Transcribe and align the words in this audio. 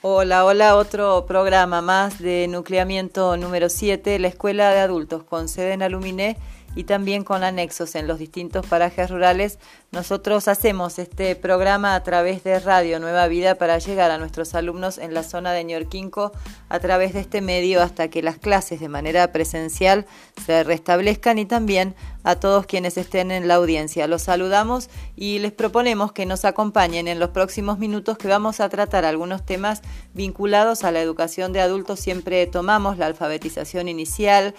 Hola, 0.00 0.44
hola, 0.44 0.76
otro 0.76 1.26
programa 1.26 1.82
más 1.82 2.20
de 2.20 2.46
nucleamiento 2.46 3.36
número 3.36 3.68
7, 3.68 4.20
la 4.20 4.28
Escuela 4.28 4.70
de 4.70 4.78
Adultos 4.78 5.24
con 5.24 5.48
sede 5.48 5.72
en 5.72 5.82
Aluminé 5.82 6.36
y 6.78 6.84
también 6.84 7.24
con 7.24 7.42
anexos 7.42 7.96
en 7.96 8.06
los 8.06 8.20
distintos 8.20 8.64
parajes 8.64 9.10
rurales. 9.10 9.58
Nosotros 9.90 10.46
hacemos 10.46 11.00
este 11.00 11.34
programa 11.34 11.96
a 11.96 12.04
través 12.04 12.44
de 12.44 12.60
Radio 12.60 13.00
Nueva 13.00 13.26
Vida 13.26 13.56
para 13.56 13.78
llegar 13.78 14.12
a 14.12 14.18
nuestros 14.18 14.54
alumnos 14.54 14.96
en 14.98 15.12
la 15.12 15.24
zona 15.24 15.52
de 15.52 15.64
Ñorquinco 15.64 16.30
a 16.68 16.78
través 16.78 17.14
de 17.14 17.20
este 17.20 17.40
medio 17.40 17.82
hasta 17.82 18.06
que 18.06 18.22
las 18.22 18.38
clases 18.38 18.78
de 18.78 18.88
manera 18.88 19.32
presencial 19.32 20.06
se 20.46 20.62
restablezcan 20.62 21.40
y 21.40 21.46
también 21.46 21.96
a 22.22 22.36
todos 22.36 22.64
quienes 22.64 22.96
estén 22.96 23.32
en 23.32 23.48
la 23.48 23.54
audiencia. 23.56 24.06
Los 24.06 24.22
saludamos 24.22 24.88
y 25.16 25.40
les 25.40 25.50
proponemos 25.50 26.12
que 26.12 26.26
nos 26.26 26.44
acompañen 26.44 27.08
en 27.08 27.18
los 27.18 27.30
próximos 27.30 27.80
minutos 27.80 28.18
que 28.18 28.28
vamos 28.28 28.60
a 28.60 28.68
tratar 28.68 29.04
algunos 29.04 29.44
temas 29.44 29.82
vinculados 30.14 30.84
a 30.84 30.92
la 30.92 31.00
educación 31.00 31.52
de 31.52 31.60
adultos. 31.60 31.98
Siempre 31.98 32.46
tomamos 32.46 32.98
la 32.98 33.06
alfabetización 33.06 33.88
inicial, 33.88 34.54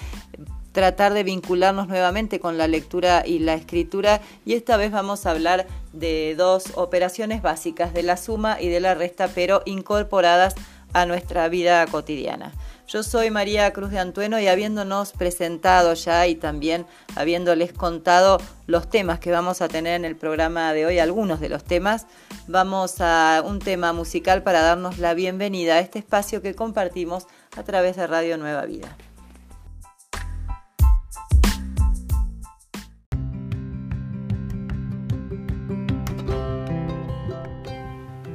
tratar 0.71 1.13
de 1.13 1.23
vincularnos 1.23 1.87
nuevamente 1.87 2.39
con 2.39 2.57
la 2.57 2.67
lectura 2.67 3.23
y 3.25 3.39
la 3.39 3.55
escritura 3.55 4.21
y 4.45 4.53
esta 4.53 4.77
vez 4.77 4.91
vamos 4.91 5.25
a 5.25 5.31
hablar 5.31 5.67
de 5.93 6.35
dos 6.37 6.73
operaciones 6.75 7.41
básicas, 7.41 7.93
de 7.93 8.03
la 8.03 8.17
suma 8.17 8.61
y 8.61 8.69
de 8.69 8.79
la 8.79 8.93
resta, 8.93 9.29
pero 9.33 9.61
incorporadas 9.65 10.55
a 10.93 11.05
nuestra 11.05 11.47
vida 11.49 11.85
cotidiana. 11.87 12.53
Yo 12.87 13.03
soy 13.03 13.29
María 13.29 13.71
Cruz 13.71 13.91
de 13.91 13.99
Antueno 13.99 14.39
y 14.39 14.47
habiéndonos 14.47 15.11
presentado 15.11 15.93
ya 15.93 16.25
y 16.25 16.33
también 16.33 16.87
habiéndoles 17.15 17.71
contado 17.71 18.39
los 18.65 18.89
temas 18.89 19.19
que 19.19 19.31
vamos 19.31 19.61
a 19.61 19.67
tener 19.67 19.93
en 19.93 20.05
el 20.05 20.15
programa 20.15 20.73
de 20.73 20.87
hoy, 20.87 20.97
algunos 20.97 21.39
de 21.39 21.49
los 21.49 21.63
temas, 21.63 22.07
vamos 22.47 22.95
a 22.99 23.43
un 23.45 23.59
tema 23.59 23.93
musical 23.93 24.41
para 24.41 24.61
darnos 24.61 24.97
la 24.97 25.13
bienvenida 25.13 25.75
a 25.75 25.79
este 25.79 25.99
espacio 25.99 26.41
que 26.41 26.55
compartimos 26.55 27.27
a 27.55 27.61
través 27.61 27.95
de 27.95 28.07
Radio 28.07 28.39
Nueva 28.39 28.65
Vida. 28.65 28.97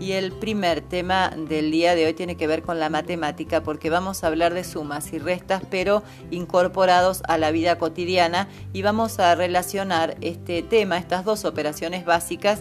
Y 0.04 0.12
el 0.12 0.32
primer 0.32 0.82
tema 0.82 1.30
del 1.30 1.70
día 1.70 1.94
de 1.94 2.04
hoy 2.04 2.12
tiene 2.12 2.36
que 2.36 2.46
ver 2.46 2.60
con 2.60 2.78
la 2.78 2.90
matemática 2.90 3.62
porque 3.62 3.88
vamos 3.88 4.22
a 4.22 4.26
hablar 4.26 4.52
de 4.52 4.62
sumas 4.62 5.10
y 5.14 5.18
restas 5.18 5.62
pero 5.70 6.02
incorporados 6.30 7.22
a 7.26 7.38
la 7.38 7.50
vida 7.52 7.78
cotidiana 7.78 8.46
y 8.74 8.82
vamos 8.82 9.18
a 9.18 9.34
relacionar 9.34 10.18
este 10.20 10.62
tema, 10.62 10.98
estas 10.98 11.24
dos 11.24 11.46
operaciones 11.46 12.04
básicas 12.04 12.60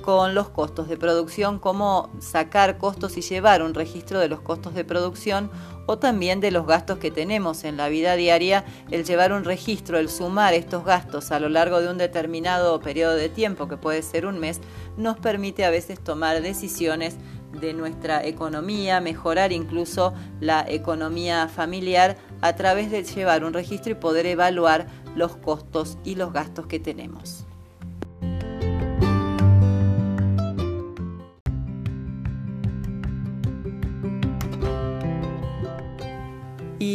con 0.00 0.34
los 0.34 0.48
costos 0.48 0.88
de 0.88 0.96
producción, 0.96 1.58
cómo 1.58 2.10
sacar 2.18 2.78
costos 2.78 3.16
y 3.16 3.22
llevar 3.22 3.62
un 3.62 3.74
registro 3.74 4.18
de 4.18 4.28
los 4.28 4.40
costos 4.40 4.74
de 4.74 4.84
producción 4.84 5.50
o 5.86 5.98
también 5.98 6.40
de 6.40 6.50
los 6.50 6.66
gastos 6.66 6.98
que 6.98 7.10
tenemos 7.10 7.64
en 7.64 7.76
la 7.76 7.88
vida 7.88 8.16
diaria, 8.16 8.64
el 8.90 9.04
llevar 9.04 9.32
un 9.32 9.44
registro, 9.44 9.98
el 9.98 10.08
sumar 10.08 10.54
estos 10.54 10.84
gastos 10.84 11.30
a 11.32 11.40
lo 11.40 11.48
largo 11.48 11.80
de 11.80 11.88
un 11.88 11.98
determinado 11.98 12.80
periodo 12.80 13.14
de 13.14 13.28
tiempo, 13.28 13.68
que 13.68 13.76
puede 13.76 14.02
ser 14.02 14.26
un 14.26 14.38
mes, 14.38 14.60
nos 14.96 15.18
permite 15.18 15.64
a 15.64 15.70
veces 15.70 15.98
tomar 15.98 16.42
decisiones 16.42 17.16
de 17.60 17.72
nuestra 17.74 18.24
economía, 18.24 19.00
mejorar 19.00 19.52
incluso 19.52 20.14
la 20.40 20.64
economía 20.68 21.48
familiar 21.48 22.16
a 22.40 22.54
través 22.54 22.90
de 22.90 23.02
llevar 23.02 23.44
un 23.44 23.52
registro 23.52 23.92
y 23.92 23.96
poder 23.96 24.26
evaluar 24.26 24.86
los 25.16 25.36
costos 25.36 25.98
y 26.04 26.14
los 26.14 26.32
gastos 26.32 26.66
que 26.66 26.78
tenemos. 26.78 27.46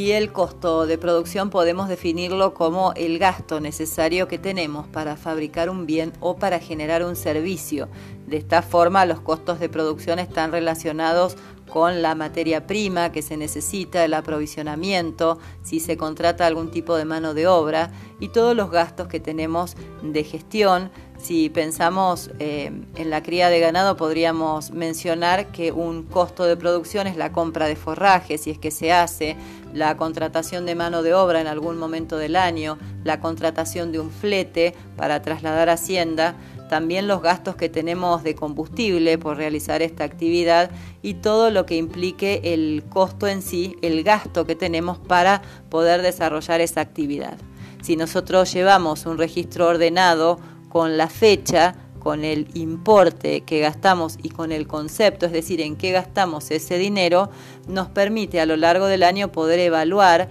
Y 0.05 0.11
el 0.11 0.31
costo 0.31 0.85
de 0.85 0.99
producción 0.99 1.49
podemos 1.49 1.89
definirlo 1.89 2.53
como 2.53 2.93
el 2.95 3.17
gasto 3.17 3.59
necesario 3.59 4.27
que 4.27 4.37
tenemos 4.37 4.87
para 4.87 5.17
fabricar 5.17 5.67
un 5.67 5.87
bien 5.87 6.13
o 6.19 6.35
para 6.35 6.59
generar 6.59 7.03
un 7.03 7.15
servicio. 7.15 7.89
De 8.27 8.37
esta 8.37 8.61
forma, 8.61 9.07
los 9.07 9.19
costos 9.19 9.59
de 9.59 9.67
producción 9.67 10.19
están 10.19 10.51
relacionados 10.51 11.37
con 11.67 12.03
la 12.03 12.13
materia 12.13 12.67
prima 12.67 13.11
que 13.11 13.23
se 13.23 13.35
necesita, 13.35 14.05
el 14.05 14.13
aprovisionamiento, 14.13 15.39
si 15.63 15.79
se 15.79 15.97
contrata 15.97 16.45
algún 16.45 16.69
tipo 16.69 16.95
de 16.95 17.05
mano 17.05 17.33
de 17.33 17.47
obra 17.47 17.91
y 18.19 18.29
todos 18.29 18.55
los 18.55 18.69
gastos 18.69 19.07
que 19.07 19.19
tenemos 19.19 19.75
de 20.03 20.23
gestión. 20.23 20.91
Si 21.25 21.49
pensamos 21.49 22.29
eh, 22.37 22.71
en 22.95 23.09
la 23.09 23.23
cría 23.23 23.49
de 23.49 23.59
ganado, 23.59 23.97
podríamos 23.97 24.69
mencionar 24.69 25.47
que 25.47 25.71
un 25.71 26.03
costo 26.03 26.43
de 26.43 26.55
producción 26.55 27.07
es 27.07 27.17
la 27.17 27.31
compra 27.31 27.65
de 27.65 27.75
forraje, 27.75 28.37
si 28.37 28.51
es 28.51 28.59
que 28.59 28.69
se 28.69 28.93
hace, 28.93 29.35
la 29.73 29.97
contratación 29.97 30.67
de 30.67 30.75
mano 30.75 31.01
de 31.01 31.15
obra 31.15 31.41
en 31.41 31.47
algún 31.47 31.79
momento 31.79 32.19
del 32.19 32.35
año, 32.35 32.77
la 33.03 33.21
contratación 33.21 33.91
de 33.91 33.99
un 33.99 34.11
flete 34.11 34.75
para 34.95 35.23
trasladar 35.23 35.69
hacienda 35.69 36.35
también 36.69 37.07
los 37.07 37.23
gastos 37.23 37.55
que 37.55 37.69
tenemos 37.69 38.21
de 38.21 38.35
combustible 38.35 39.17
por 39.17 39.37
realizar 39.37 39.81
esta 39.81 40.03
actividad 40.03 40.69
y 41.01 41.15
todo 41.15 41.49
lo 41.49 41.65
que 41.65 41.75
implique 41.75 42.41
el 42.43 42.83
costo 42.87 43.27
en 43.27 43.41
sí, 43.41 43.77
el 43.81 44.03
gasto 44.03 44.45
que 44.45 44.55
tenemos 44.55 44.99
para 44.99 45.41
poder 45.69 46.03
desarrollar 46.03 46.61
esa 46.61 46.81
actividad. 46.81 47.39
Si 47.81 47.95
nosotros 47.95 48.51
llevamos 48.51 49.05
un 49.05 49.19
registro 49.19 49.67
ordenado 49.67 50.39
con 50.75 50.97
la 50.97 51.07
fecha, 51.07 51.73
con 51.99 52.25
el 52.25 52.49
importe 52.53 53.45
que 53.45 53.61
gastamos 53.61 54.17
y 54.21 54.27
con 54.27 54.51
el 54.51 54.67
concepto, 54.67 55.25
es 55.25 55.31
decir, 55.31 55.61
en 55.61 55.77
qué 55.77 55.93
gastamos 55.93 56.51
ese 56.51 56.77
dinero, 56.77 57.29
nos 57.65 57.87
permite 57.87 58.41
a 58.41 58.45
lo 58.45 58.57
largo 58.57 58.87
del 58.87 59.03
año 59.03 59.31
poder 59.31 59.59
evaluar, 59.59 60.27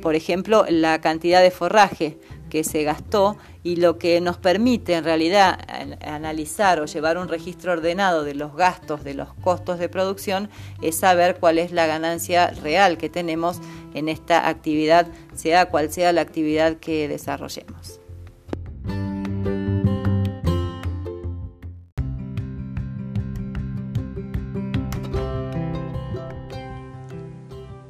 por 0.00 0.14
ejemplo, 0.14 0.64
la 0.70 1.02
cantidad 1.02 1.42
de 1.42 1.50
forraje 1.50 2.18
que 2.48 2.64
se 2.64 2.82
gastó 2.82 3.36
y 3.62 3.76
lo 3.76 3.98
que 3.98 4.22
nos 4.22 4.38
permite 4.38 4.94
en 4.94 5.04
realidad 5.04 5.58
analizar 6.00 6.80
o 6.80 6.86
llevar 6.86 7.18
un 7.18 7.28
registro 7.28 7.72
ordenado 7.72 8.24
de 8.24 8.32
los 8.32 8.56
gastos, 8.56 9.04
de 9.04 9.12
los 9.12 9.34
costos 9.34 9.78
de 9.78 9.90
producción, 9.90 10.48
es 10.80 10.96
saber 10.96 11.36
cuál 11.38 11.58
es 11.58 11.72
la 11.72 11.84
ganancia 11.84 12.46
real 12.62 12.96
que 12.96 13.10
tenemos 13.10 13.60
en 13.92 14.08
esta 14.08 14.48
actividad, 14.48 15.08
sea 15.34 15.66
cual 15.66 15.92
sea 15.92 16.14
la 16.14 16.22
actividad 16.22 16.78
que 16.78 17.06
desarrollemos. 17.06 18.00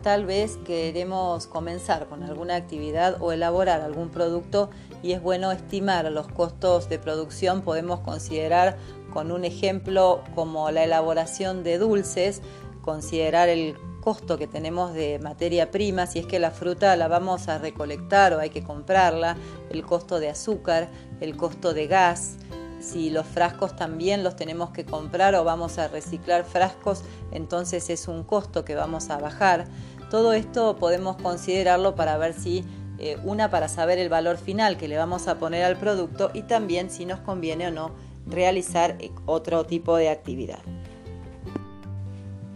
Tal 0.05 0.27
vez 0.27 0.59
queremos 0.67 1.47
comenzar 1.47 2.07
con 2.09 2.23
alguna 2.23 2.57
actividad 2.57 3.17
o 3.23 3.33
elaborar 3.33 3.81
algún 3.81 4.11
producto 4.11 4.69
y 5.03 5.13
es 5.13 5.23
bueno 5.23 5.51
estimar 5.51 6.05
los 6.13 6.29
costos 6.29 6.91
de 6.91 6.99
producción. 6.99 7.63
Podemos 7.63 8.01
considerar 8.01 8.77
con 9.15 9.33
un 9.33 9.47
ejemplo 9.47 10.23
como 10.35 10.71
la 10.71 10.85
elaboración 10.85 11.65
de 11.65 11.79
dulces, 11.79 12.43
considerar 12.83 13.49
el 13.49 13.79
costo 14.03 14.37
que 14.37 14.47
tenemos 14.47 14.93
de 14.93 15.19
materia 15.21 15.71
prima, 15.71 16.07
si 16.07 16.19
es 16.19 16.27
que 16.27 16.39
la 16.39 16.51
fruta 16.51 16.95
la 16.97 17.09
vamos 17.09 17.49
a 17.49 17.57
recolectar 17.57 18.35
o 18.35 18.41
hay 18.41 18.51
que 18.51 18.63
comprarla, 18.63 19.39
el 19.71 19.87
costo 19.87 20.21
de 20.21 20.29
azúcar, 20.29 20.91
el 21.23 21.35
costo 21.35 21.73
de 21.73 21.87
gas, 21.87 22.37
si 22.85 23.09
los 23.09 23.27
frascos 23.27 23.77
también 23.77 24.23
los 24.23 24.37
tenemos 24.37 24.71
que 24.71 24.85
comprar 24.85 25.35
o 25.35 25.43
vamos 25.43 25.79
a 25.79 25.89
reciclar 25.89 26.45
frascos, 26.45 27.03
entonces 27.33 27.89
es 27.89 28.09
un 28.09 28.25
costo 28.25 28.65
que 28.65 28.75
vamos 28.75 29.09
a 29.09 29.17
bajar. 29.17 29.67
Todo 30.15 30.33
esto 30.33 30.77
podemos 30.77 31.17
considerarlo 31.17 31.97
para 31.97 32.17
ver 32.19 32.35
si 32.35 32.65
eh, 33.01 33.19
una 33.25 33.51
para 33.51 33.67
saber 33.67 33.99
el 33.99 34.09
valor 34.09 34.37
final 34.37 34.77
que 34.77 34.87
le 34.87 34.97
vamos 34.97 35.27
a 35.27 35.41
poner 35.41 35.65
al 35.65 35.77
producto 35.77 36.31
y 36.33 36.43
también 36.43 36.89
si 36.89 37.05
nos 37.05 37.19
conviene 37.19 37.67
o 37.67 37.73
no 37.73 37.91
realizar 38.25 38.95
eh, 39.01 39.11
otro 39.27 39.67
tipo 39.67 39.97
de 39.97 40.11
actividad. 40.11 40.61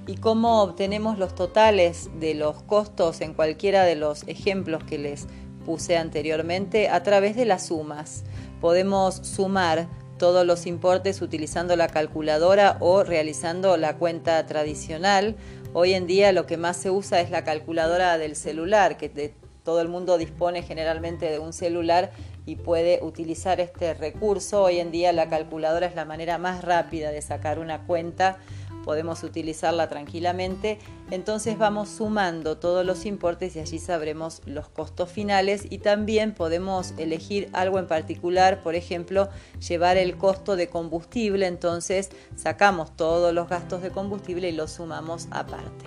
¿Y 0.07 0.19
cómo 0.19 0.63
obtenemos 0.63 1.19
los 1.19 1.35
totales 1.35 2.09
de 2.21 2.35
los 2.35 2.63
costos 2.63 3.21
en 3.23 3.35
cualquiera 3.35 3.83
de 3.83 3.97
los 3.97 4.23
ejemplos 4.29 4.85
que 4.85 4.99
les 4.99 5.27
puse 5.67 5.97
anteriormente? 5.97 6.89
A 6.89 7.03
través 7.03 7.35
de 7.35 7.45
las 7.45 7.67
sumas. 7.67 8.23
Podemos 8.61 9.17
sumar 9.17 9.89
todos 10.19 10.45
los 10.45 10.67
importes 10.67 11.23
utilizando 11.23 11.75
la 11.77 11.89
calculadora 11.89 12.77
o 12.81 13.05
realizando 13.05 13.77
la 13.77 13.97
cuenta 13.97 14.45
tradicional 14.47 15.37
Hoy 15.75 15.93
en 15.93 16.07
día 16.07 16.33
lo 16.33 16.47
que 16.47 16.57
más 16.57 16.79
se 16.79 16.91
usa 16.91 17.21
es 17.21 17.31
la 17.31 17.45
calculadora 17.45 18.17
del 18.17 18.37
celular, 18.37 18.97
que 18.97 19.35
todo 19.63 19.83
el 19.83 19.89
mundo 19.89 20.17
dispone 20.17 20.63
generalmente 20.63 21.31
de 21.31 21.39
un 21.39 21.53
celular 21.53 22.11
y 22.47 22.57
puede 22.57 23.01
utilizar 23.03 23.61
este 23.61 23.93
recurso. 23.93 24.63
Hoy 24.63 24.81
en 24.81 24.91
día 24.91 25.13
la 25.13 25.29
calculadora 25.29 25.87
es 25.87 25.95
la 25.95 26.07
manera 26.07 26.39
más 26.39 26.65
rápida 26.65 27.11
de 27.11 27.21
sacar 27.21 27.59
una 27.59 27.87
cuenta 27.87 28.39
podemos 28.85 29.23
utilizarla 29.23 29.89
tranquilamente. 29.89 30.79
Entonces 31.11 31.59
vamos 31.59 31.89
sumando 31.89 32.59
todos 32.59 32.85
los 32.85 33.07
importes 33.07 33.57
y 33.57 33.61
allí 33.61 33.79
sabremos 33.79 34.43
los 34.47 34.69
costos 34.69 35.11
finales 35.11 35.67
y 35.69 35.79
también 35.79 36.35
podemos 36.35 36.95
elegir 36.99 37.49
algo 37.53 37.79
en 37.79 37.87
particular, 37.87 38.63
por 38.63 38.75
ejemplo, 38.75 39.29
llevar 39.67 39.97
el 39.97 40.17
costo 40.17 40.57
de 40.57 40.69
combustible, 40.69 41.47
entonces 41.47 42.11
sacamos 42.37 42.97
todos 42.97 43.33
los 43.35 43.49
gastos 43.49 43.83
de 43.83 43.91
combustible 43.91 44.49
y 44.49 44.53
los 44.53 44.73
sumamos 44.73 45.29
aparte. 45.31 45.87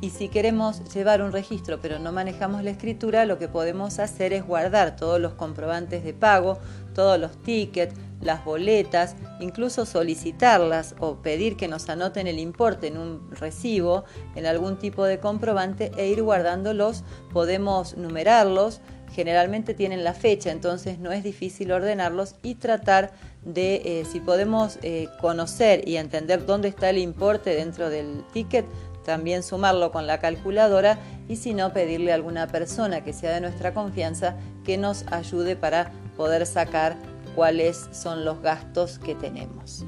Y 0.00 0.10
si 0.10 0.28
queremos 0.28 0.94
llevar 0.94 1.22
un 1.22 1.32
registro 1.32 1.80
pero 1.80 1.98
no 1.98 2.12
manejamos 2.12 2.62
la 2.62 2.70
escritura, 2.70 3.26
lo 3.26 3.38
que 3.38 3.48
podemos 3.48 3.98
hacer 3.98 4.32
es 4.32 4.46
guardar 4.46 4.94
todos 4.94 5.20
los 5.20 5.34
comprobantes 5.34 6.04
de 6.04 6.14
pago, 6.14 6.58
todos 6.94 7.18
los 7.18 7.42
tickets, 7.42 7.94
las 8.20 8.44
boletas, 8.44 9.16
incluso 9.40 9.86
solicitarlas 9.86 10.94
o 10.98 11.16
pedir 11.16 11.56
que 11.56 11.68
nos 11.68 11.88
anoten 11.88 12.26
el 12.26 12.38
importe 12.38 12.88
en 12.88 12.98
un 12.98 13.30
recibo, 13.30 14.04
en 14.34 14.46
algún 14.46 14.78
tipo 14.78 15.04
de 15.04 15.18
comprobante 15.18 15.92
e 15.96 16.08
ir 16.08 16.22
guardándolos. 16.22 17.04
Podemos 17.32 17.96
numerarlos, 17.96 18.80
generalmente 19.12 19.74
tienen 19.74 20.04
la 20.04 20.14
fecha, 20.14 20.50
entonces 20.50 20.98
no 20.98 21.12
es 21.12 21.22
difícil 21.22 21.72
ordenarlos 21.72 22.34
y 22.42 22.56
tratar 22.56 23.12
de, 23.44 23.82
eh, 23.84 24.04
si 24.04 24.20
podemos 24.20 24.78
eh, 24.82 25.08
conocer 25.20 25.86
y 25.88 25.96
entender 25.96 26.44
dónde 26.44 26.68
está 26.68 26.90
el 26.90 26.98
importe 26.98 27.54
dentro 27.54 27.88
del 27.88 28.24
ticket, 28.32 28.66
también 29.04 29.42
sumarlo 29.42 29.90
con 29.90 30.06
la 30.06 30.20
calculadora 30.20 30.98
y 31.28 31.36
si 31.36 31.54
no 31.54 31.72
pedirle 31.72 32.12
a 32.12 32.16
alguna 32.16 32.46
persona 32.46 33.02
que 33.02 33.14
sea 33.14 33.32
de 33.32 33.40
nuestra 33.40 33.72
confianza 33.72 34.36
que 34.64 34.76
nos 34.76 35.06
ayude 35.10 35.56
para 35.56 35.92
poder 36.16 36.44
sacar 36.44 36.96
cuáles 37.34 37.88
son 37.92 38.24
los 38.24 38.40
gastos 38.40 38.98
que 38.98 39.14
tenemos. 39.14 39.84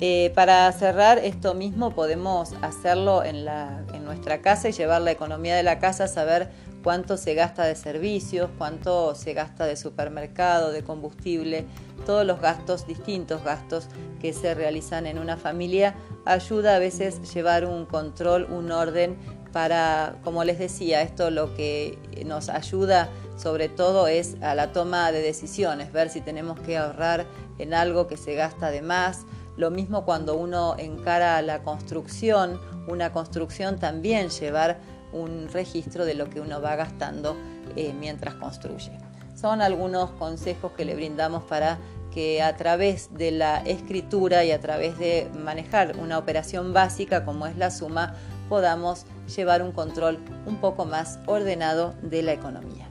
Eh, 0.00 0.32
para 0.34 0.70
cerrar 0.72 1.18
esto 1.18 1.54
mismo 1.54 1.94
podemos 1.94 2.54
hacerlo 2.60 3.22
en, 3.22 3.46
en 3.46 4.04
nuestra 4.04 4.40
casa 4.40 4.68
y 4.68 4.72
llevar 4.72 5.02
la 5.02 5.12
economía 5.12 5.54
de 5.54 5.62
la 5.62 5.78
casa, 5.78 6.08
saber 6.08 6.50
cuánto 6.82 7.16
se 7.16 7.34
gasta 7.34 7.64
de 7.64 7.76
servicios, 7.76 8.50
cuánto 8.58 9.14
se 9.14 9.32
gasta 9.32 9.64
de 9.64 9.76
supermercado, 9.76 10.72
de 10.72 10.82
combustible, 10.82 11.66
todos 12.04 12.26
los 12.26 12.40
gastos, 12.40 12.86
distintos 12.86 13.44
gastos 13.44 13.86
que 14.20 14.32
se 14.32 14.54
realizan 14.54 15.06
en 15.06 15.18
una 15.18 15.36
familia, 15.36 15.94
ayuda 16.24 16.76
a 16.76 16.78
veces 16.78 17.32
llevar 17.32 17.64
un 17.64 17.86
control, 17.86 18.48
un 18.50 18.72
orden 18.72 19.16
para, 19.52 20.16
como 20.24 20.44
les 20.44 20.58
decía, 20.58 21.02
esto 21.02 21.30
lo 21.30 21.54
que 21.54 21.98
nos 22.24 22.48
ayuda 22.48 23.10
sobre 23.36 23.68
todo 23.68 24.06
es 24.06 24.36
a 24.40 24.54
la 24.54 24.72
toma 24.72 25.10
de 25.10 25.20
decisiones, 25.20 25.92
ver 25.92 26.10
si 26.10 26.20
tenemos 26.20 26.60
que 26.60 26.78
ahorrar 26.78 27.26
en 27.58 27.74
algo 27.74 28.06
que 28.06 28.16
se 28.16 28.34
gasta 28.34 28.70
de 28.70 28.82
más. 28.82 29.24
Lo 29.56 29.70
mismo 29.70 30.04
cuando 30.04 30.36
uno 30.36 30.76
encara 30.78 31.42
la 31.42 31.62
construcción, 31.62 32.60
una 32.86 33.12
construcción 33.12 33.78
también 33.78 34.28
llevar 34.30 34.78
un 35.12 35.48
registro 35.52 36.04
de 36.04 36.14
lo 36.14 36.30
que 36.30 36.40
uno 36.40 36.60
va 36.60 36.76
gastando 36.76 37.36
eh, 37.76 37.92
mientras 37.98 38.34
construye. 38.34 38.92
Son 39.34 39.60
algunos 39.60 40.10
consejos 40.12 40.72
que 40.72 40.84
le 40.84 40.94
brindamos 40.94 41.42
para 41.42 41.78
que 42.12 42.42
a 42.42 42.56
través 42.56 43.12
de 43.14 43.30
la 43.30 43.58
escritura 43.60 44.44
y 44.44 44.52
a 44.52 44.60
través 44.60 44.98
de 44.98 45.28
manejar 45.34 45.96
una 45.96 46.18
operación 46.18 46.72
básica 46.72 47.24
como 47.24 47.46
es 47.46 47.56
la 47.56 47.70
suma, 47.70 48.14
podamos 48.52 49.06
llevar 49.34 49.62
un 49.62 49.72
control 49.72 50.18
un 50.44 50.58
poco 50.58 50.84
más 50.84 51.18
ordenado 51.24 51.94
de 52.02 52.20
la 52.20 52.34
economía. 52.34 52.86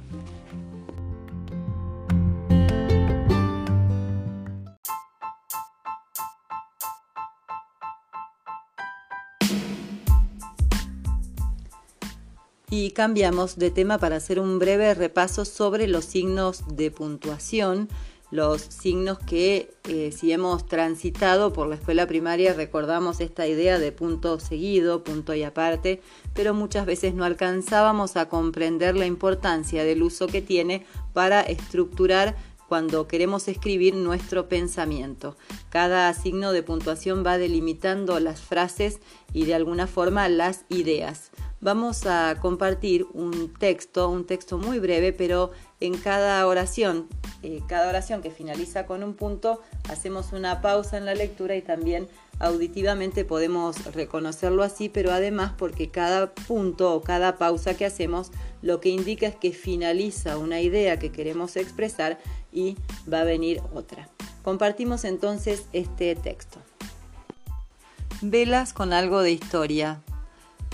Y 12.71 12.89
cambiamos 12.93 13.59
de 13.59 13.69
tema 13.69 13.99
para 13.99 14.15
hacer 14.15 14.39
un 14.39 14.57
breve 14.57 14.95
repaso 14.95 15.45
sobre 15.45 15.87
los 15.87 16.05
signos 16.05 16.75
de 16.75 16.89
puntuación, 16.89 17.87
los 18.31 18.61
signos 18.61 19.19
que 19.19 19.73
eh, 19.87 20.11
si 20.11 20.31
hemos 20.31 20.65
transitado 20.65 21.51
por 21.51 21.67
la 21.67 21.75
escuela 21.75 22.07
primaria 22.07 22.53
recordamos 22.53 23.19
esta 23.19 23.45
idea 23.45 23.77
de 23.77 23.91
punto 23.91 24.39
seguido, 24.39 25.03
punto 25.03 25.35
y 25.35 25.43
aparte, 25.43 26.01
pero 26.33 26.53
muchas 26.53 26.85
veces 26.85 27.13
no 27.13 27.25
alcanzábamos 27.25 28.15
a 28.15 28.29
comprender 28.29 28.95
la 28.95 29.05
importancia 29.05 29.83
del 29.83 30.01
uso 30.01 30.27
que 30.27 30.41
tiene 30.41 30.85
para 31.13 31.41
estructurar 31.41 32.35
cuando 32.71 33.05
queremos 33.05 33.49
escribir 33.49 33.95
nuestro 33.95 34.47
pensamiento. 34.47 35.35
Cada 35.69 36.13
signo 36.13 36.53
de 36.53 36.63
puntuación 36.63 37.21
va 37.21 37.37
delimitando 37.37 38.17
las 38.21 38.39
frases 38.39 39.01
y 39.33 39.43
de 39.43 39.55
alguna 39.55 39.87
forma 39.87 40.29
las 40.29 40.63
ideas 40.69 41.31
vamos 41.61 42.07
a 42.07 42.37
compartir 42.41 43.05
un 43.13 43.53
texto, 43.53 44.09
un 44.09 44.25
texto 44.25 44.57
muy 44.57 44.79
breve, 44.79 45.13
pero 45.13 45.51
en 45.79 45.95
cada 45.95 46.45
oración, 46.47 47.07
eh, 47.43 47.61
cada 47.67 47.87
oración 47.87 48.21
que 48.21 48.31
finaliza 48.31 48.85
con 48.87 49.03
un 49.03 49.13
punto, 49.13 49.61
hacemos 49.87 50.33
una 50.33 50.61
pausa 50.61 50.97
en 50.97 51.05
la 51.05 51.13
lectura 51.13 51.55
y 51.55 51.61
también 51.61 52.07
auditivamente 52.39 53.23
podemos 53.23 53.93
reconocerlo 53.93 54.63
así, 54.63 54.89
pero 54.89 55.11
además 55.11 55.53
porque 55.55 55.89
cada 55.89 56.33
punto 56.33 56.95
o 56.95 57.01
cada 57.01 57.37
pausa 57.37 57.75
que 57.75 57.85
hacemos 57.85 58.31
lo 58.63 58.79
que 58.81 58.89
indica 58.89 59.27
es 59.27 59.35
que 59.35 59.51
finaliza 59.51 60.39
una 60.39 60.61
idea 60.61 60.97
que 60.97 61.11
queremos 61.11 61.55
expresar 61.55 62.17
y 62.51 62.77
va 63.11 63.21
a 63.21 63.25
venir 63.25 63.61
otra. 63.73 64.09
Compartimos 64.43 65.03
entonces 65.03 65.65
este 65.73 66.15
texto. 66.15 66.59
Velas 68.21 68.73
con 68.73 68.93
algo 68.93 69.21
de 69.21 69.31
historia. 69.31 70.01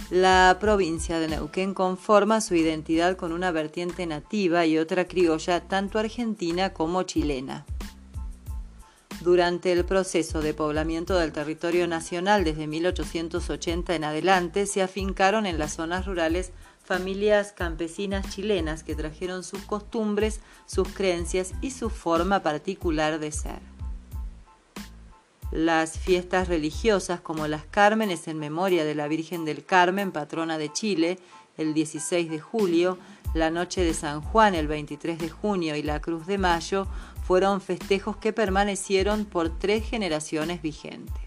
La 0.09 0.57
provincia 0.59 1.19
de 1.19 1.27
Neuquén 1.27 1.73
conforma 1.73 2.39
su 2.39 2.55
identidad 2.55 3.17
con 3.17 3.33
una 3.33 3.51
vertiente 3.51 4.05
nativa 4.05 4.65
y 4.65 4.77
otra 4.77 5.05
criolla 5.05 5.67
tanto 5.67 5.99
argentina 5.99 6.73
como 6.73 7.03
chilena. 7.03 7.65
Durante 9.21 9.71
el 9.71 9.83
proceso 9.83 10.41
de 10.41 10.53
poblamiento 10.53 11.17
del 11.17 11.31
territorio 11.31 11.87
nacional 11.87 12.43
desde 12.43 12.67
1880 12.67 13.95
en 13.95 14.03
adelante 14.03 14.65
se 14.67 14.81
afincaron 14.81 15.45
en 15.45 15.57
las 15.57 15.73
zonas 15.73 16.05
rurales 16.05 16.51
familias 16.87 17.51
campesinas 17.51 18.33
chilenas 18.33 18.81
que 18.81 18.95
trajeron 18.95 19.43
sus 19.43 19.59
costumbres, 19.63 20.39
sus 20.65 20.87
creencias 20.87 21.51
y 21.61 21.71
su 21.71 21.89
forma 21.89 22.41
particular 22.41 23.19
de 23.19 23.33
ser. 23.33 23.59
Las 25.51 25.99
fiestas 25.99 26.47
religiosas 26.47 27.19
como 27.19 27.45
las 27.47 27.65
Cármenes 27.65 28.29
en 28.29 28.39
memoria 28.39 28.85
de 28.85 28.95
la 28.95 29.09
Virgen 29.09 29.43
del 29.43 29.65
Carmen, 29.65 30.13
patrona 30.13 30.57
de 30.57 30.71
Chile, 30.71 31.19
el 31.57 31.73
16 31.73 32.29
de 32.29 32.39
julio, 32.39 32.97
la 33.33 33.49
Noche 33.49 33.83
de 33.83 33.93
San 33.93 34.21
Juan 34.21 34.55
el 34.55 34.67
23 34.67 35.19
de 35.19 35.29
junio 35.29 35.75
y 35.75 35.83
la 35.83 35.99
Cruz 35.99 36.25
de 36.25 36.37
Mayo 36.37 36.87
fueron 37.25 37.59
festejos 37.59 38.15
que 38.15 38.31
permanecieron 38.31 39.25
por 39.25 39.49
tres 39.59 39.85
generaciones 39.85 40.61
vigentes. 40.61 41.26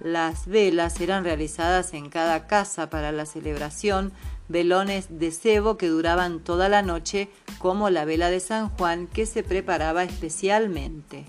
Las 0.00 0.46
velas 0.46 0.98
eran 1.00 1.24
realizadas 1.24 1.92
en 1.92 2.08
cada 2.08 2.46
casa 2.46 2.88
para 2.88 3.12
la 3.12 3.26
celebración, 3.26 4.12
velones 4.48 5.18
de 5.18 5.30
cebo 5.30 5.76
que 5.76 5.88
duraban 5.88 6.40
toda 6.40 6.70
la 6.70 6.80
noche, 6.82 7.28
como 7.58 7.90
la 7.90 8.06
vela 8.06 8.30
de 8.30 8.40
San 8.40 8.70
Juan 8.70 9.06
que 9.06 9.26
se 9.26 9.42
preparaba 9.42 10.02
especialmente. 10.02 11.26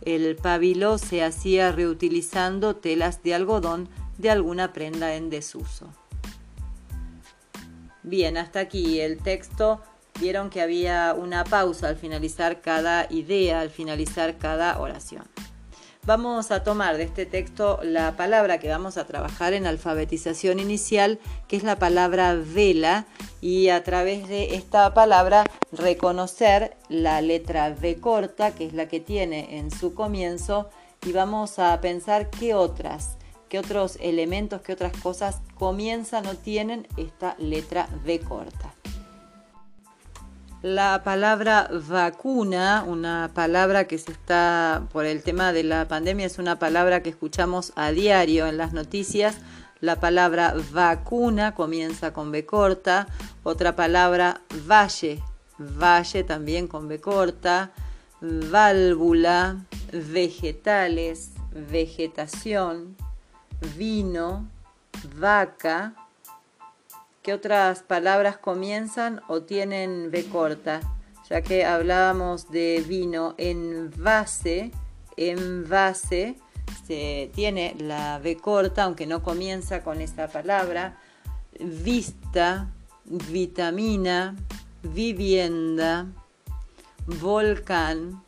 El 0.00 0.36
pabilo 0.36 0.98
se 0.98 1.24
hacía 1.24 1.72
reutilizando 1.72 2.76
telas 2.76 3.22
de 3.22 3.34
algodón 3.34 3.88
de 4.18 4.30
alguna 4.30 4.72
prenda 4.72 5.14
en 5.14 5.28
desuso. 5.30 5.90
Bien, 8.02 8.36
hasta 8.36 8.60
aquí 8.60 9.00
el 9.00 9.18
texto. 9.18 9.80
Vieron 10.20 10.50
que 10.50 10.60
había 10.60 11.14
una 11.14 11.44
pausa 11.44 11.88
al 11.88 11.96
finalizar 11.96 12.60
cada 12.60 13.06
idea, 13.10 13.60
al 13.60 13.70
finalizar 13.70 14.38
cada 14.38 14.78
oración. 14.78 15.24
Vamos 16.04 16.50
a 16.50 16.64
tomar 16.64 16.96
de 16.96 17.04
este 17.04 17.26
texto 17.26 17.78
la 17.84 18.16
palabra 18.16 18.58
que 18.58 18.68
vamos 18.68 18.96
a 18.96 19.06
trabajar 19.06 19.52
en 19.52 19.68
alfabetización 19.68 20.58
inicial, 20.58 21.20
que 21.46 21.54
es 21.54 21.62
la 21.62 21.78
palabra 21.78 22.34
vela, 22.34 23.06
y 23.40 23.68
a 23.68 23.84
través 23.84 24.26
de 24.26 24.56
esta 24.56 24.94
palabra 24.94 25.44
reconocer 25.70 26.76
la 26.88 27.20
letra 27.20 27.68
V 27.80 28.00
corta, 28.00 28.52
que 28.52 28.66
es 28.66 28.72
la 28.72 28.88
que 28.88 28.98
tiene 28.98 29.58
en 29.58 29.70
su 29.70 29.94
comienzo, 29.94 30.70
y 31.06 31.12
vamos 31.12 31.60
a 31.60 31.80
pensar 31.80 32.30
qué 32.30 32.52
otras, 32.54 33.16
qué 33.48 33.60
otros 33.60 33.96
elementos, 34.00 34.60
qué 34.62 34.72
otras 34.72 34.96
cosas 34.96 35.40
comienzan 35.54 36.26
o 36.26 36.34
tienen 36.34 36.88
esta 36.96 37.36
letra 37.38 37.88
V 38.04 38.18
corta. 38.18 38.74
La 40.62 41.02
palabra 41.02 41.68
vacuna, 41.88 42.84
una 42.86 43.32
palabra 43.34 43.88
que 43.88 43.98
se 43.98 44.12
está, 44.12 44.86
por 44.92 45.06
el 45.06 45.24
tema 45.24 45.52
de 45.52 45.64
la 45.64 45.88
pandemia, 45.88 46.24
es 46.24 46.38
una 46.38 46.60
palabra 46.60 47.02
que 47.02 47.10
escuchamos 47.10 47.72
a 47.74 47.90
diario 47.90 48.46
en 48.46 48.58
las 48.58 48.72
noticias. 48.72 49.38
La 49.80 49.98
palabra 49.98 50.54
vacuna 50.70 51.56
comienza 51.56 52.12
con 52.12 52.30
B 52.30 52.46
corta. 52.46 53.08
Otra 53.42 53.74
palabra, 53.74 54.42
valle, 54.68 55.20
valle 55.58 56.22
también 56.22 56.68
con 56.68 56.86
B 56.86 57.00
corta. 57.00 57.72
Válvula, 58.20 59.56
vegetales, 59.90 61.32
vegetación, 61.72 62.94
vino, 63.76 64.48
vaca. 65.18 65.94
¿Qué 67.22 67.32
otras 67.32 67.84
palabras 67.84 68.36
comienzan 68.36 69.20
o 69.28 69.42
tienen 69.42 70.10
B 70.10 70.24
corta? 70.24 70.80
Ya 71.30 71.40
que 71.40 71.64
hablábamos 71.64 72.50
de 72.50 72.84
vino 72.84 73.36
en 73.38 73.92
base, 73.96 74.72
en 75.16 75.68
base, 75.68 76.34
se 76.84 77.30
tiene 77.32 77.76
la 77.78 78.18
B 78.18 78.38
corta, 78.38 78.82
aunque 78.82 79.06
no 79.06 79.22
comienza 79.22 79.84
con 79.84 80.00
esta 80.00 80.26
palabra. 80.26 80.98
Vista, 81.60 82.66
vitamina, 83.04 84.34
vivienda, 84.82 86.06
volcán. 87.06 88.20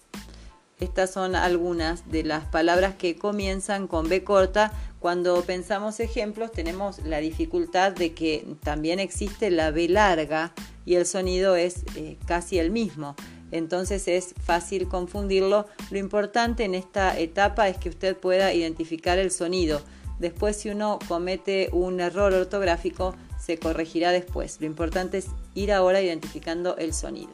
Estas 0.79 1.13
son 1.13 1.35
algunas 1.35 2.13
de 2.13 2.23
las 2.23 2.45
palabras 2.45 2.95
que 2.95 3.17
comienzan 3.17 3.89
con 3.89 4.09
B 4.09 4.23
corta. 4.23 4.73
Cuando 5.05 5.43
pensamos 5.43 6.01
ejemplos 6.01 6.51
tenemos 6.51 7.05
la 7.05 7.19
dificultad 7.19 7.93
de 7.93 8.15
que 8.15 8.47
también 8.63 8.99
existe 8.99 9.51
la 9.51 9.71
B 9.71 9.87
larga 9.87 10.55
y 10.87 10.95
el 10.95 11.05
sonido 11.05 11.57
es 11.57 11.85
eh, 11.95 12.17
casi 12.25 12.59
el 12.59 12.71
mismo. 12.71 13.15
Entonces 13.51 14.09
es 14.09 14.33
fácil 14.43 14.89
confundirlo. 14.89 15.67
Lo 15.91 15.99
importante 15.99 16.65
en 16.65 16.75
esta 16.75 17.19
etapa 17.19 17.69
es 17.69 17.77
que 17.77 17.91
usted 17.91 18.17
pueda 18.17 18.55
identificar 18.55 19.19
el 19.19 19.31
sonido. 19.31 19.83
Después 20.21 20.57
si 20.57 20.71
uno 20.71 20.99
comete 21.07 21.69
un 21.73 22.01
error 22.01 22.33
ortográfico 22.33 23.15
se 23.39 23.59
corregirá 23.59 24.11
después. 24.11 24.59
Lo 24.63 24.67
importante 24.67 25.19
es 25.19 25.27
ir 25.55 25.71
ahora 25.71 26.01
identificando 26.01 26.79
el 26.79 26.95
sonido. 26.95 27.33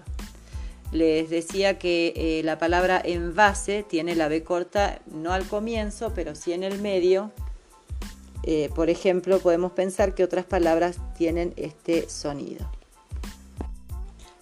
Les 0.90 1.30
decía 1.30 1.78
que 1.78 2.14
eh, 2.16 2.42
la 2.42 2.58
palabra 2.58 3.00
envase 3.04 3.84
tiene 3.84 4.16
la 4.16 4.26
B 4.26 4.42
corta 4.42 5.02
no 5.06 5.32
al 5.32 5.46
comienzo, 5.46 6.12
pero 6.16 6.34
sí 6.34 6.52
en 6.52 6.64
el 6.64 6.80
medio. 6.80 7.30
Eh, 8.42 8.70
por 8.75 8.90
ejemplo, 8.90 9.38
podemos 9.38 9.73
pensar 9.73 10.14
que 10.14 10.25
otras 10.25 10.44
palabras 10.44 10.99
tienen 11.16 11.52
este 11.56 12.09
sonido. 12.09 12.70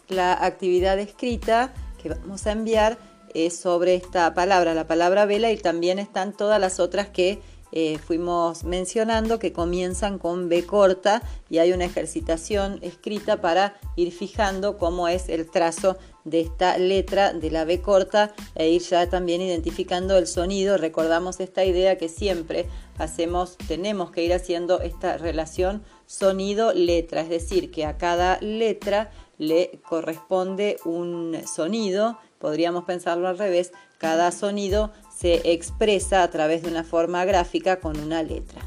La 0.08 0.32
actividad 0.44 0.98
escrita 0.98 1.72
que 2.00 2.08
vamos 2.10 2.46
a 2.46 2.52
enviar 2.52 2.98
es 3.34 3.58
sobre 3.58 3.94
esta 3.94 4.32
palabra, 4.34 4.74
la 4.74 4.86
palabra 4.86 5.26
vela, 5.26 5.50
y 5.50 5.56
también 5.58 5.98
están 5.98 6.32
todas 6.32 6.60
las 6.60 6.80
otras 6.80 7.08
que 7.08 7.40
eh, 7.72 7.98
fuimos 7.98 8.64
mencionando 8.64 9.38
que 9.38 9.52
comienzan 9.52 10.18
con 10.18 10.48
B 10.48 10.64
corta 10.64 11.22
y 11.50 11.58
hay 11.58 11.72
una 11.72 11.84
ejercitación 11.84 12.78
escrita 12.82 13.40
para 13.40 13.78
ir 13.96 14.12
fijando 14.12 14.78
cómo 14.78 15.08
es 15.08 15.28
el 15.28 15.50
trazo 15.50 15.96
de 16.24 16.40
esta 16.40 16.78
letra 16.78 17.32
de 17.32 17.50
la 17.50 17.64
B 17.64 17.80
corta 17.80 18.34
e 18.54 18.68
ir 18.70 18.82
ya 18.82 19.08
también 19.08 19.40
identificando 19.40 20.16
el 20.16 20.26
sonido. 20.26 20.76
Recordamos 20.76 21.40
esta 21.40 21.64
idea 21.64 21.96
que 21.98 22.08
siempre 22.08 22.66
hacemos, 22.98 23.56
tenemos 23.66 24.10
que 24.10 24.24
ir 24.24 24.34
haciendo 24.34 24.80
esta 24.80 25.16
relación 25.16 25.82
sonido-letra, 26.06 27.22
es 27.22 27.28
decir, 27.28 27.70
que 27.70 27.84
a 27.84 27.96
cada 27.96 28.38
letra 28.40 29.10
le 29.38 29.80
corresponde 29.88 30.78
un 30.84 31.36
sonido, 31.46 32.18
podríamos 32.38 32.84
pensarlo 32.84 33.28
al 33.28 33.38
revés, 33.38 33.72
cada 33.98 34.30
sonido 34.32 34.92
se 35.18 35.52
expresa 35.52 36.22
a 36.22 36.30
través 36.30 36.62
de 36.62 36.68
una 36.68 36.84
forma 36.84 37.24
gráfica 37.24 37.80
con 37.80 37.98
una 37.98 38.22
letra. 38.22 38.60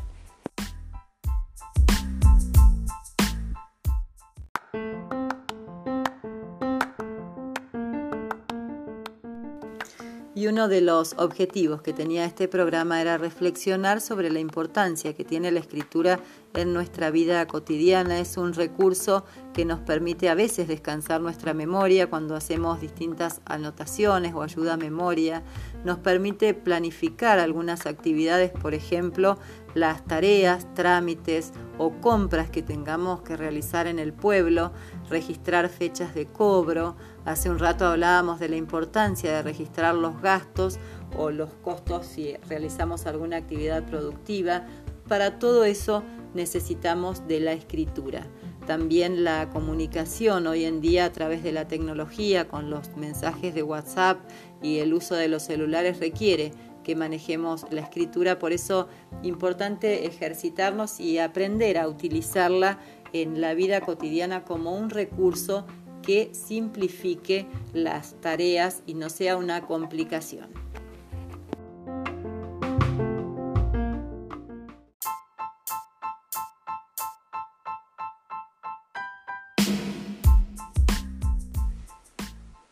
Y 10.36 10.48
uno 10.48 10.67
de 10.67 10.81
los 10.81 11.13
objetivos 11.17 11.81
que 11.84 11.93
tenía 11.93 12.25
este 12.25 12.48
programa 12.48 13.00
era 13.00 13.17
reflexionar 13.17 14.01
sobre 14.01 14.29
la 14.29 14.39
importancia 14.39 15.13
que 15.13 15.24
tiene 15.24 15.51
la 15.51 15.60
escritura 15.60 16.20
en 16.53 16.74
nuestra 16.74 17.12
vida 17.12 17.46
cotidiana. 17.48 18.20
Es 18.20 18.36
un 18.38 18.53
recurso 18.53 19.24
que 19.53 19.65
nos 19.65 19.79
permite 19.79 20.29
a 20.29 20.36
veces 20.36 20.67
descansar 20.67 21.22
nuestra 21.22 21.53
memoria 21.53 22.10
cuando 22.10 22.36
hacemos 22.36 22.79
distintas 22.79 23.41
anotaciones 23.46 24.34
o 24.34 24.41
ayuda 24.41 24.74
a 24.74 24.77
memoria. 24.77 25.43
Nos 25.84 26.00
permite 26.00 26.53
planificar 26.53 27.39
algunas 27.39 27.86
actividades, 27.86 28.51
por 28.51 28.74
ejemplo, 28.74 29.38
las 29.74 30.03
tareas, 30.05 30.74
trámites 30.74 31.51
o 31.77 31.91
compras 32.01 32.50
que 32.50 32.62
tengamos 32.62 33.22
que 33.22 33.38
realizar 33.38 33.88
en 33.88 34.00
el 34.00 34.13
pueblo, 34.13 34.72
registrar 35.10 35.70
fechas 35.70 36.13
de 36.13 36.25
cobro. 36.25 36.96
Hace 37.25 37.50
un 37.50 37.60
rato 37.60 37.86
hablábamos 37.86 38.39
de 38.39 38.50
la 38.50 38.55
importancia 38.55 39.31
de 39.31 39.41
registrar 39.41 39.96
los 39.96 40.22
gastos 40.22 40.79
o 41.17 41.29
los 41.29 41.53
costos 41.55 42.05
si 42.05 42.36
realizamos 42.48 43.05
alguna 43.05 43.38
actividad 43.38 43.86
productiva. 43.86 44.65
Para 45.08 45.39
todo 45.39 45.65
eso 45.65 46.03
necesitamos 46.34 47.27
de 47.27 47.41
la 47.41 47.53
escritura. 47.53 48.27
También 48.72 49.25
la 49.25 49.50
comunicación 49.50 50.48
hoy 50.48 50.63
en 50.63 50.80
día 50.80 51.04
a 51.04 51.12
través 51.12 51.44
de 51.44 51.51
la 51.51 51.68
tecnología 51.68 52.48
con 52.48 52.70
los 52.70 52.96
mensajes 52.96 53.54
de 53.54 53.63
WhatsApp 53.63 54.22
y 54.63 54.78
el 54.78 54.94
uso 54.94 55.16
de 55.16 55.28
los 55.28 55.44
celulares 55.44 56.00
requiere 56.00 56.54
que 56.82 56.96
manejemos 56.96 57.66
la 57.70 57.82
escritura, 57.82 58.40
por 58.40 58.54
eso 58.54 58.88
importante 59.24 60.06
ejercitarnos 60.06 61.01
y 61.01 61.18
aprender 61.18 61.78
a 61.78 61.90
utilizarla 61.90 62.80
en 63.12 63.42
la 63.42 63.56
vida 63.56 63.82
cotidiana 63.82 64.46
como 64.46 64.74
un 64.74 64.90
recurso 64.90 65.66
que 66.01 66.30
simplifique 66.32 67.48
las 67.74 68.13
tareas 68.22 68.84
y 68.86 68.94
no 68.94 69.10
sea 69.10 69.36
una 69.36 69.68
complicación. 69.68 70.71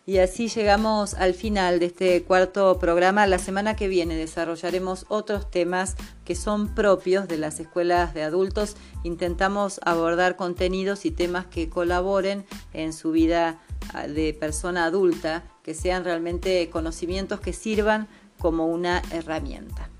Y 0.09 0.17
así 0.17 0.47
llegamos 0.47 1.13
al 1.13 1.35
final 1.35 1.77
de 1.77 1.85
este 1.85 2.23
cuarto 2.23 2.79
programa. 2.79 3.27
La 3.27 3.37
semana 3.37 3.75
que 3.75 3.87
viene 3.87 4.15
desarrollaremos 4.15 5.05
otros 5.07 5.51
temas 5.51 5.95
que 6.25 6.33
son 6.33 6.73
propios 6.73 7.27
de 7.27 7.37
las 7.37 7.59
escuelas 7.59 8.15
de 8.15 8.23
adultos. 8.23 8.75
Intentamos 9.03 9.79
abordar 9.85 10.35
contenidos 10.35 11.05
y 11.05 11.11
temas 11.11 11.45
que 11.45 11.69
colaboren 11.69 12.43
en 12.73 12.91
su 12.91 13.11
vida 13.11 13.59
ah, 13.93 14.07
de 14.07 14.33
persona 14.33 14.85
adulta, 14.85 15.43
que 15.61 15.75
sean 15.75 16.03
realmente 16.03 16.67
conocimientos 16.71 17.39
que 17.39 17.53
sirvan 17.53 18.07
como 18.39 18.65
una 18.65 19.03
herramienta. 19.11 19.91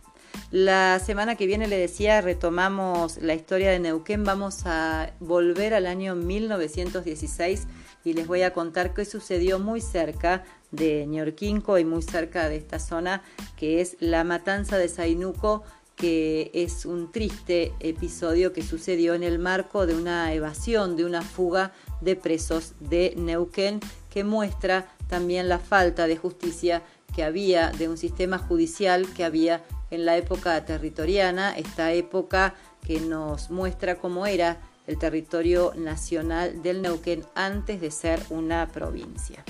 La 0.50 0.98
semana 0.98 1.36
que 1.36 1.46
viene 1.46 1.68
le 1.68 1.78
decía, 1.78 2.22
retomamos 2.22 3.18
la 3.18 3.36
historia 3.36 3.70
de 3.70 3.78
Neuquén, 3.78 4.24
vamos 4.24 4.66
a 4.66 5.12
volver 5.20 5.75
al 5.75 5.86
año 5.86 6.16
1916 6.16 7.68
y 8.03 8.13
les 8.13 8.27
voy 8.27 8.44
a 8.44 8.53
contar 8.53 8.94
qué 8.94 9.06
sucedió 9.06 9.60
muy 9.60 9.82
cerca 9.82 10.44
de 10.72 11.06
Ñorquinco 11.08 11.77
y 11.77 11.86
muy 11.86 12.01
cerca 12.01 12.50
de 12.50 12.58
esta 12.58 12.79
zona, 12.79 13.24
que 13.58 13.82
es 13.82 13.98
la 14.00 14.24
matanza 14.24 14.77
de 14.77 14.88
Zainuco, 14.88 15.63
que 15.96 16.50
es 16.53 16.86
un 16.86 17.12
triste 17.12 17.74
episodio 17.82 18.53
que 18.53 18.63
sucedió 18.63 19.15
en 19.15 19.24
el 19.24 19.38
marco 19.38 19.86
de 19.86 19.96
una 19.96 20.34
evasión, 20.34 20.96
de 20.96 21.03
una 21.03 21.22
fuga 21.22 21.74
de 22.00 22.15
presos 22.15 22.74
de 22.79 23.13
Neuquén, 23.18 23.82
que 24.10 24.24
muestra 24.24 24.88
también 25.10 25.50
la 25.50 25.60
falta 25.60 26.08
de 26.08 26.15
justicia 26.15 26.84
que 27.13 27.24
había, 27.24 27.72
de 27.72 27.89
un 27.89 27.98
sistema 27.98 28.38
judicial 28.38 29.12
que 29.13 29.25
había 29.25 29.65
en 29.91 30.06
la 30.06 30.15
época 30.15 30.63
territoriana, 30.63 31.58
esta 31.58 31.91
época 31.91 32.56
que 32.86 33.01
nos 33.01 33.50
muestra 33.50 33.96
cómo 33.96 34.25
era 34.25 34.58
el 34.89 34.98
territorio 34.98 35.72
nacional 35.75 36.63
del 36.63 36.81
Neuquén 36.81 37.24
antes 37.36 37.79
de 37.79 37.91
ser 37.91 38.19
una 38.31 38.67
provincia. 38.67 39.46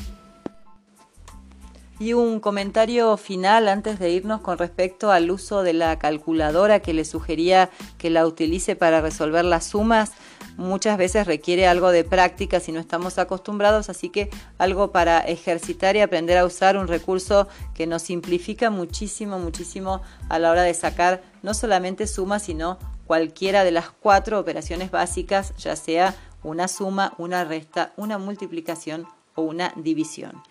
Y 1.98 2.12
un 2.14 2.42
comentario 2.42 3.16
final 3.16 3.70
antes 3.70 4.00
de 4.00 4.10
irnos 4.10 4.42
con 4.42 4.58
respecto 4.58 5.12
al 5.12 5.32
uso 5.32 5.64
de 5.64 5.74
la 5.74 5.98
calculadora 5.98 6.82
que 6.82 6.94
le 6.94 7.06
sugería 7.06 7.70
que 7.98 8.10
la 8.10 8.28
utilice 8.28 8.76
para 8.76 9.02
resolver 9.02 9.46
las 9.46 9.66
sumas. 9.66 10.12
Muchas 10.58 10.98
veces 10.98 11.26
requiere 11.26 11.68
algo 11.68 11.92
de 11.92 12.04
práctica 12.04 12.60
si 12.60 12.74
no 12.74 12.82
estamos 12.82 13.18
acostumbrados, 13.18 13.90
así 13.90 14.10
que 14.10 14.30
algo 14.58 14.92
para 14.92 15.20
ejercitar 15.20 15.96
y 15.96 16.02
aprender 16.02 16.38
a 16.38 16.46
usar 16.46 16.78
un 16.78 16.90
recurso 16.90 17.48
que 17.74 17.88
nos 17.88 18.02
simplifica 18.02 18.70
muchísimo, 18.70 19.40
muchísimo 19.40 20.02
a 20.28 20.38
la 20.38 20.52
hora 20.52 20.64
de 20.64 20.74
sacar 20.74 21.22
no 21.44 21.54
solamente 21.54 22.08
sumas, 22.08 22.44
sino 22.44 22.78
cualquiera 23.10 23.64
de 23.64 23.72
las 23.72 23.90
cuatro 23.90 24.40
operaciones 24.40 24.92
básicas, 24.92 25.58
ya 25.58 25.76
sea 25.76 26.14
una 26.44 26.68
suma, 26.68 27.16
una 27.18 27.44
resta, 27.44 27.92
una 27.98 28.20
multiplicación 28.20 29.08
o 29.34 29.42
una 29.42 29.74
división. 29.76 30.44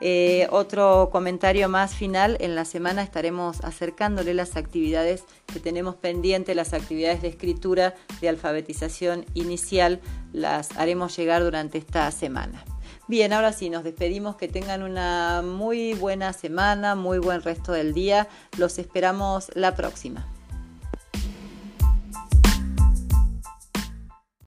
Eh, 0.00 0.48
otro 0.50 1.10
comentario 1.12 1.68
más 1.68 1.94
final, 1.94 2.38
en 2.40 2.54
la 2.54 2.64
semana 2.64 3.02
estaremos 3.02 3.62
acercándole 3.62 4.32
las 4.32 4.56
actividades 4.56 5.24
que 5.52 5.60
tenemos 5.60 5.96
pendientes, 5.96 6.56
las 6.56 6.72
actividades 6.72 7.20
de 7.20 7.28
escritura, 7.28 7.94
de 8.22 8.30
alfabetización 8.30 9.26
inicial, 9.34 10.00
las 10.32 10.74
haremos 10.78 11.14
llegar 11.14 11.42
durante 11.42 11.76
esta 11.76 12.10
semana. 12.10 12.64
Bien, 13.06 13.34
ahora 13.34 13.52
sí, 13.52 13.68
nos 13.68 13.84
despedimos, 13.84 14.36
que 14.36 14.48
tengan 14.48 14.82
una 14.82 15.42
muy 15.42 15.92
buena 15.92 16.32
semana, 16.32 16.94
muy 16.94 17.18
buen 17.18 17.42
resto 17.42 17.72
del 17.72 17.92
día. 17.92 18.28
Los 18.56 18.78
esperamos 18.78 19.50
la 19.54 19.74
próxima. 19.74 20.26